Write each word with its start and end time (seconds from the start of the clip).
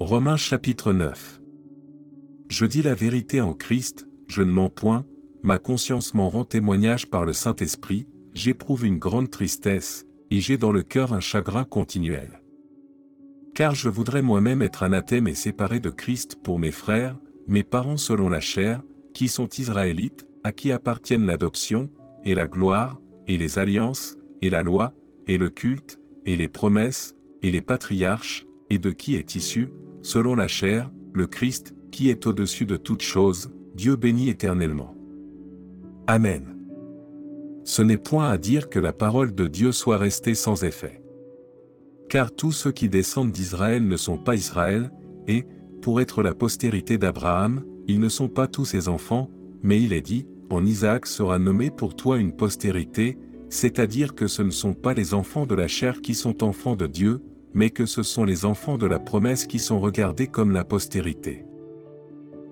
Romains 0.00 0.36
chapitre 0.36 0.92
9. 0.92 1.40
Je 2.48 2.66
dis 2.66 2.82
la 2.82 2.94
vérité 2.94 3.40
en 3.40 3.52
Christ, 3.52 4.06
je 4.28 4.42
ne 4.42 4.52
mens 4.52 4.70
point, 4.70 5.04
ma 5.42 5.58
conscience 5.58 6.14
m'en 6.14 6.28
rend 6.28 6.44
témoignage 6.44 7.10
par 7.10 7.24
le 7.24 7.32
Saint-Esprit, 7.32 8.06
j'éprouve 8.32 8.86
une 8.86 8.98
grande 8.98 9.28
tristesse, 9.28 10.06
et 10.30 10.38
j'ai 10.38 10.56
dans 10.56 10.70
le 10.70 10.84
cœur 10.84 11.12
un 11.12 11.18
chagrin 11.20 11.64
continuel. 11.64 12.40
Car 13.56 13.74
je 13.74 13.88
voudrais 13.88 14.22
moi-même 14.22 14.62
être 14.62 14.84
anathème 14.84 15.26
et 15.26 15.34
séparé 15.34 15.80
de 15.80 15.90
Christ 15.90 16.36
pour 16.44 16.60
mes 16.60 16.70
frères, 16.70 17.18
mes 17.48 17.64
parents 17.64 17.96
selon 17.96 18.28
la 18.28 18.40
chair, 18.40 18.82
qui 19.14 19.26
sont 19.26 19.48
israélites, 19.48 20.28
à 20.44 20.52
qui 20.52 20.70
appartiennent 20.70 21.26
l'adoption, 21.26 21.90
et 22.24 22.36
la 22.36 22.46
gloire, 22.46 23.00
et 23.26 23.36
les 23.36 23.58
alliances, 23.58 24.16
et 24.42 24.48
la 24.48 24.62
loi, 24.62 24.94
et 25.26 25.38
le 25.38 25.50
culte, 25.50 25.98
et 26.24 26.36
les 26.36 26.48
promesses, 26.48 27.16
et 27.42 27.50
les 27.50 27.62
patriarches, 27.62 28.46
et 28.70 28.78
de 28.78 28.90
qui 28.90 29.16
est 29.16 29.34
issu, 29.34 29.70
selon 30.02 30.34
la 30.34 30.48
chair, 30.48 30.90
le 31.12 31.26
Christ, 31.26 31.74
qui 31.90 32.10
est 32.10 32.26
au-dessus 32.26 32.66
de 32.66 32.76
toutes 32.76 33.02
choses, 33.02 33.50
Dieu 33.74 33.96
béni 33.96 34.28
éternellement. 34.28 34.94
Amen. 36.06 36.56
Ce 37.64 37.82
n'est 37.82 37.98
point 37.98 38.30
à 38.30 38.38
dire 38.38 38.68
que 38.70 38.78
la 38.78 38.92
parole 38.92 39.34
de 39.34 39.46
Dieu 39.46 39.72
soit 39.72 39.98
restée 39.98 40.34
sans 40.34 40.64
effet. 40.64 41.02
Car 42.08 42.32
tous 42.34 42.52
ceux 42.52 42.72
qui 42.72 42.88
descendent 42.88 43.32
d'Israël 43.32 43.86
ne 43.86 43.96
sont 43.96 44.16
pas 44.16 44.34
Israël, 44.34 44.90
et, 45.26 45.44
pour 45.82 46.00
être 46.00 46.22
la 46.22 46.34
postérité 46.34 46.96
d'Abraham, 46.96 47.62
ils 47.86 48.00
ne 48.00 48.08
sont 48.08 48.28
pas 48.28 48.46
tous 48.46 48.64
ses 48.64 48.88
enfants, 48.88 49.30
mais 49.62 49.82
il 49.82 49.92
est 49.92 50.00
dit, 50.00 50.26
en 50.50 50.64
Isaac 50.64 51.06
sera 51.06 51.38
nommé 51.38 51.70
pour 51.70 51.94
toi 51.94 52.18
une 52.18 52.34
postérité, 52.34 53.18
c'est-à-dire 53.50 54.14
que 54.14 54.26
ce 54.26 54.42
ne 54.42 54.50
sont 54.50 54.74
pas 54.74 54.94
les 54.94 55.14
enfants 55.14 55.46
de 55.46 55.54
la 55.54 55.68
chair 55.68 56.00
qui 56.00 56.14
sont 56.14 56.42
enfants 56.42 56.76
de 56.76 56.86
Dieu, 56.86 57.20
mais 57.54 57.70
que 57.70 57.86
ce 57.86 58.02
sont 58.02 58.24
les 58.24 58.44
enfants 58.44 58.78
de 58.78 58.86
la 58.86 58.98
promesse 58.98 59.46
qui 59.46 59.58
sont 59.58 59.80
regardés 59.80 60.26
comme 60.26 60.52
la 60.52 60.64
postérité. 60.64 61.44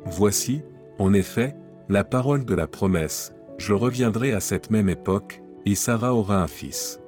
Voici, 0.04 0.62
en 0.98 1.12
effet, 1.12 1.56
la 1.88 2.04
parole 2.04 2.44
de 2.44 2.54
la 2.54 2.66
promesse, 2.66 3.32
je 3.58 3.72
reviendrai 3.72 4.32
à 4.32 4.40
cette 4.40 4.70
même 4.70 4.88
époque, 4.88 5.42
et 5.64 5.74
Sarah 5.74 6.14
aura 6.14 6.42
un 6.42 6.46
fils. 6.46 7.00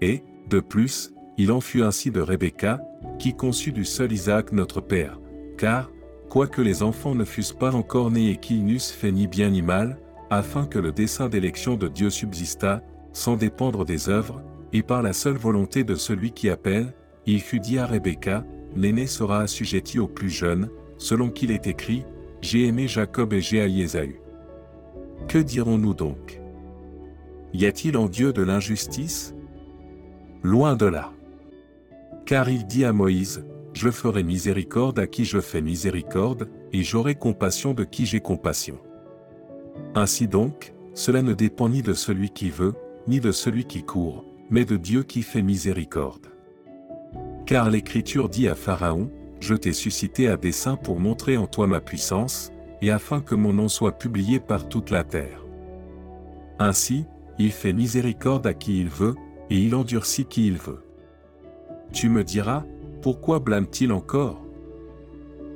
Et, 0.00 0.22
de 0.48 0.60
plus, 0.60 1.12
il 1.38 1.52
en 1.52 1.60
fut 1.60 1.82
ainsi 1.82 2.10
de 2.10 2.20
Rebecca, 2.20 2.80
qui 3.18 3.34
conçut 3.34 3.72
du 3.72 3.84
seul 3.84 4.12
Isaac 4.12 4.52
notre 4.52 4.80
père, 4.80 5.18
car, 5.56 5.90
quoique 6.28 6.60
les 6.60 6.82
enfants 6.82 7.14
ne 7.14 7.24
fussent 7.24 7.52
pas 7.52 7.74
encore 7.74 8.10
nés 8.10 8.30
et 8.30 8.36
qu'ils 8.36 8.64
n'eussent 8.64 8.92
fait 8.92 9.12
ni 9.12 9.26
bien 9.26 9.50
ni 9.50 9.62
mal, 9.62 9.98
afin 10.30 10.66
que 10.66 10.78
le 10.78 10.92
dessein 10.92 11.28
d'élection 11.28 11.76
de 11.76 11.88
Dieu 11.88 12.10
subsistât, 12.10 12.82
sans 13.12 13.36
dépendre 13.36 13.84
des 13.84 14.08
œuvres, 14.08 14.42
et 14.72 14.82
par 14.82 15.02
la 15.02 15.12
seule 15.12 15.36
volonté 15.36 15.84
de 15.84 15.94
celui 15.94 16.32
qui 16.32 16.50
appelle, 16.50 16.92
il 17.26 17.40
fut 17.40 17.60
dit 17.60 17.78
à 17.78 17.86
Rebecca, 17.86 18.44
l'aîné 18.74 19.06
sera 19.06 19.40
assujetti 19.40 19.98
au 19.98 20.06
plus 20.06 20.30
jeune, 20.30 20.68
selon 20.98 21.30
qu'il 21.30 21.50
est 21.50 21.66
écrit, 21.66 22.04
J'ai 22.42 22.66
aimé 22.66 22.86
Jacob 22.86 23.32
et 23.32 23.40
j'ai 23.40 23.60
haï 23.60 23.82
Ésaü. 23.82 24.20
Que 25.28 25.38
dirons-nous 25.38 25.94
donc? 25.94 26.40
Y 27.54 27.66
a-t-il 27.66 27.96
en 27.96 28.08
Dieu 28.08 28.32
de 28.32 28.42
l'injustice? 28.42 29.34
Loin 30.42 30.76
de 30.76 30.86
là. 30.86 31.12
Car 32.26 32.48
il 32.48 32.66
dit 32.66 32.84
à 32.84 32.92
Moïse, 32.92 33.44
Je 33.72 33.90
ferai 33.90 34.22
miséricorde 34.22 34.98
à 34.98 35.06
qui 35.06 35.24
je 35.24 35.40
fais 35.40 35.62
miséricorde, 35.62 36.48
et 36.72 36.82
j'aurai 36.82 37.14
compassion 37.14 37.74
de 37.74 37.84
qui 37.84 38.06
j'ai 38.06 38.20
compassion. 38.20 38.78
Ainsi 39.94 40.28
donc, 40.28 40.74
cela 40.94 41.22
ne 41.22 41.32
dépend 41.32 41.68
ni 41.68 41.82
de 41.82 41.94
celui 41.94 42.30
qui 42.30 42.50
veut, 42.50 42.74
ni 43.08 43.20
de 43.20 43.32
celui 43.32 43.64
qui 43.64 43.82
court, 43.82 44.24
mais 44.50 44.64
de 44.64 44.76
Dieu 44.76 45.02
qui 45.02 45.22
fait 45.22 45.42
miséricorde. 45.42 46.26
Car 47.46 47.70
l'Écriture 47.70 48.28
dit 48.28 48.48
à 48.48 48.54
Pharaon, 48.54 49.10
Je 49.40 49.54
t'ai 49.54 49.72
suscité 49.72 50.28
à 50.28 50.36
dessein 50.36 50.76
pour 50.76 50.98
montrer 50.98 51.36
en 51.36 51.46
toi 51.46 51.66
ma 51.66 51.80
puissance, 51.80 52.52
et 52.82 52.90
afin 52.90 53.20
que 53.20 53.34
mon 53.34 53.52
nom 53.52 53.68
soit 53.68 53.98
publié 53.98 54.40
par 54.40 54.68
toute 54.68 54.90
la 54.90 55.04
terre. 55.04 55.44
Ainsi, 56.58 57.04
il 57.38 57.52
fait 57.52 57.72
miséricorde 57.72 58.46
à 58.46 58.54
qui 58.54 58.80
il 58.80 58.88
veut, 58.88 59.14
et 59.50 59.58
il 59.58 59.74
endurcit 59.74 60.24
qui 60.24 60.46
il 60.46 60.56
veut. 60.56 60.82
Tu 61.92 62.08
me 62.08 62.24
diras, 62.24 62.64
pourquoi 63.02 63.38
blâme-t-il 63.38 63.92
encore? 63.92 64.42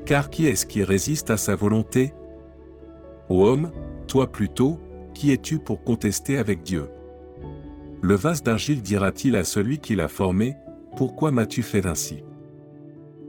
Car 0.06 0.30
qui 0.30 0.46
est-ce 0.46 0.66
qui 0.66 0.84
résiste 0.84 1.30
à 1.30 1.36
sa 1.36 1.56
volonté? 1.56 2.12
Ô 3.28 3.44
homme, 3.44 3.70
toi 4.06 4.30
plutôt, 4.30 4.78
qui 5.14 5.32
es-tu 5.32 5.58
pour 5.58 5.82
contester 5.82 6.38
avec 6.38 6.62
Dieu? 6.62 6.88
Le 8.02 8.14
vase 8.14 8.42
d'argile 8.42 8.82
dira-t-il 8.82 9.36
à 9.36 9.44
celui 9.44 9.78
qui 9.78 9.94
l'a 9.94 10.08
formé, 10.08 10.56
Pourquoi 10.96 11.30
m'as-tu 11.30 11.62
fait 11.62 11.86
ainsi? 11.86 12.24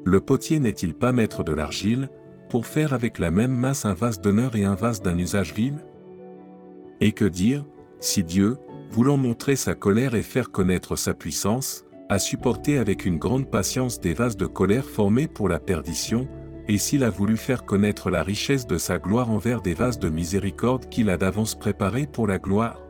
Le 0.05 0.19
potier 0.21 0.59
n'est-il 0.59 0.93
pas 0.93 1.11
maître 1.11 1.43
de 1.43 1.51
l'argile, 1.51 2.09
pour 2.49 2.65
faire 2.65 2.93
avec 2.93 3.19
la 3.19 3.31
même 3.31 3.51
masse 3.51 3.85
un 3.85 3.93
vase 3.93 4.19
d'honneur 4.19 4.55
et 4.55 4.65
un 4.65 4.75
vase 4.75 5.01
d'un 5.01 5.17
usage 5.17 5.53
vil? 5.53 5.75
Et 7.01 7.11
que 7.11 7.25
dire, 7.25 7.65
si 7.99 8.23
Dieu, 8.23 8.57
voulant 8.89 9.17
montrer 9.17 9.55
sa 9.55 9.75
colère 9.75 10.15
et 10.15 10.21
faire 10.21 10.51
connaître 10.51 10.95
sa 10.95 11.13
puissance, 11.13 11.85
a 12.09 12.19
supporté 12.19 12.77
avec 12.77 13.05
une 13.05 13.19
grande 13.19 13.49
patience 13.49 13.99
des 13.99 14.13
vases 14.13 14.37
de 14.37 14.45
colère 14.45 14.85
formés 14.85 15.27
pour 15.27 15.49
la 15.49 15.59
perdition, 15.59 16.27
et 16.67 16.77
s'il 16.77 17.03
a 17.03 17.09
voulu 17.09 17.37
faire 17.37 17.65
connaître 17.65 18.09
la 18.09 18.23
richesse 18.23 18.67
de 18.67 18.77
sa 18.77 18.99
gloire 18.99 19.31
envers 19.31 19.61
des 19.61 19.73
vases 19.73 19.99
de 19.99 20.09
miséricorde 20.09 20.89
qu'il 20.89 21.09
a 21.09 21.17
d'avance 21.17 21.55
préparés 21.55 22.07
pour 22.07 22.27
la 22.27 22.37
gloire? 22.37 22.81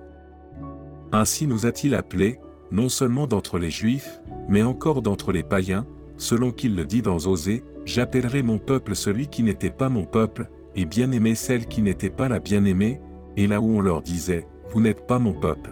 Ainsi 1.11 1.47
nous 1.47 1.65
a-t-il 1.65 1.95
appelés, 1.95 2.39
non 2.71 2.89
seulement 2.89 3.27
d'entre 3.27 3.59
les 3.59 3.69
Juifs, 3.69 4.21
mais 4.47 4.63
encore 4.63 5.01
d'entre 5.01 5.31
les 5.31 5.43
païens, 5.43 5.85
selon 6.17 6.51
qu'il 6.51 6.75
le 6.75 6.85
dit 6.85 7.01
dans 7.01 7.27
Osée, 7.27 7.63
J'appellerai 7.83 8.43
mon 8.43 8.59
peuple 8.59 8.95
celui 8.95 9.27
qui 9.27 9.41
n'était 9.41 9.71
pas 9.71 9.89
mon 9.89 10.05
peuple, 10.05 10.49
et 10.75 10.85
bien-aimé 10.85 11.33
celle 11.33 11.65
qui 11.65 11.81
n'était 11.81 12.11
pas 12.11 12.29
la 12.29 12.39
bien-aimée, 12.39 13.01
et 13.37 13.47
là 13.47 13.59
où 13.59 13.75
on 13.75 13.81
leur 13.81 14.01
disait, 14.01 14.47
Vous 14.69 14.81
n'êtes 14.81 15.07
pas 15.07 15.17
mon 15.17 15.33
peuple. 15.33 15.71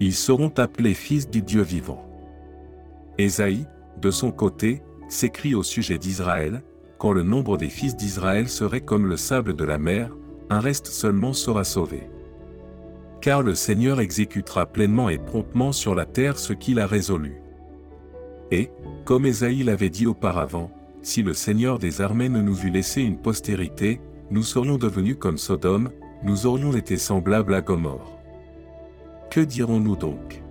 Ils 0.00 0.14
seront 0.14 0.52
appelés 0.58 0.94
fils 0.94 1.30
du 1.30 1.40
Dieu 1.40 1.62
vivant. 1.62 2.06
Ésaïe, 3.16 3.66
de 4.00 4.10
son 4.10 4.32
côté, 4.32 4.82
s'écrit 5.08 5.54
au 5.54 5.62
sujet 5.62 5.98
d'Israël, 5.98 6.62
Quand 6.98 7.12
le 7.12 7.22
nombre 7.22 7.56
des 7.56 7.70
fils 7.70 7.96
d'Israël 7.96 8.48
serait 8.48 8.82
comme 8.82 9.06
le 9.06 9.16
sable 9.16 9.54
de 9.54 9.64
la 9.64 9.78
mer, 9.78 10.14
un 10.50 10.60
reste 10.60 10.88
seulement 10.88 11.32
sera 11.32 11.64
sauvé 11.64 12.02
car 13.22 13.40
le 13.42 13.54
Seigneur 13.54 14.00
exécutera 14.00 14.66
pleinement 14.66 15.08
et 15.08 15.16
promptement 15.16 15.70
sur 15.70 15.94
la 15.94 16.04
terre 16.04 16.38
ce 16.38 16.52
qu'il 16.52 16.80
a 16.80 16.86
résolu. 16.86 17.40
Et, 18.50 18.70
comme 19.04 19.24
Ésaïe 19.24 19.62
l'avait 19.62 19.90
dit 19.90 20.06
auparavant, 20.06 20.72
si 21.02 21.22
le 21.22 21.32
Seigneur 21.32 21.78
des 21.78 22.00
armées 22.00 22.28
ne 22.28 22.42
nous 22.42 22.66
eût 22.66 22.70
laissé 22.70 23.00
une 23.00 23.16
postérité, 23.16 24.00
nous 24.30 24.42
serions 24.42 24.76
devenus 24.76 25.16
comme 25.18 25.38
Sodome, 25.38 25.90
nous 26.24 26.46
aurions 26.46 26.72
été 26.74 26.96
semblables 26.96 27.54
à 27.54 27.60
Gomorre. 27.60 28.18
Que 29.30 29.40
dirons-nous 29.40 29.96
donc? 29.96 30.42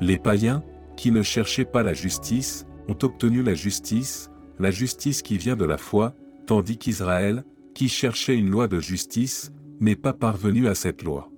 Les 0.00 0.18
païens, 0.18 0.62
qui 0.96 1.10
ne 1.10 1.22
cherchaient 1.22 1.64
pas 1.64 1.82
la 1.82 1.94
justice, 1.94 2.64
ont 2.88 2.96
obtenu 3.02 3.42
la 3.42 3.54
justice, 3.54 4.30
la 4.60 4.70
justice 4.70 5.20
qui 5.20 5.36
vient 5.36 5.56
de 5.56 5.64
la 5.64 5.78
foi, 5.78 6.14
tandis 6.46 6.78
qu'Israël, 6.78 7.44
qui 7.74 7.88
cherchait 7.88 8.36
une 8.36 8.50
loi 8.50 8.68
de 8.68 8.78
justice, 8.78 9.52
n'est 9.80 9.96
pas 9.96 10.12
parvenu 10.12 10.68
à 10.68 10.74
cette 10.74 11.02
loi. 11.02 11.28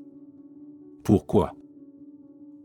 Pourquoi 1.09 1.55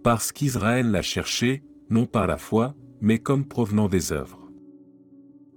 Parce 0.04 0.34
qu'Israël 0.34 0.92
l'a 0.92 1.02
cherché, 1.02 1.64
non 1.90 2.06
par 2.06 2.28
la 2.28 2.38
foi, 2.38 2.76
mais 3.00 3.18
comme 3.18 3.46
provenant 3.46 3.88
des 3.88 4.12
œuvres. 4.12 4.50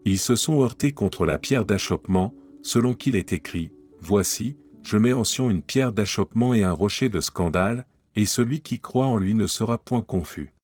Ils 0.05 0.21
se 0.21 0.37
sont 0.37 0.63
heurtés 0.63 0.93
contre 0.93 1.27
la 1.27 1.41
pierre 1.41 1.65
d'achoppement, 1.65 2.33
selon 2.63 2.95
qu'il 2.95 3.17
est 3.17 3.33
écrit, 3.33 3.73
Voici, 4.01 4.57
je 4.85 4.99
mets 4.99 5.13
en 5.13 5.25
Sion 5.25 5.51
une 5.51 5.63
pierre 5.63 5.93
d'achoppement 5.93 6.55
et 6.55 6.63
un 6.63 6.71
rocher 6.71 7.09
de 7.09 7.19
scandale, 7.19 7.89
et 8.15 8.25
celui 8.25 8.61
qui 8.61 8.79
croit 8.79 9.07
en 9.07 9.17
lui 9.17 9.35
ne 9.35 9.49
sera 9.49 9.79
point 9.79 10.03
confus. 10.03 10.55